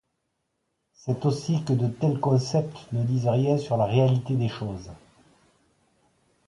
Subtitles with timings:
[0.93, 4.89] C’est aussi que de tels concepts ne disent rien sur la réalité des choses.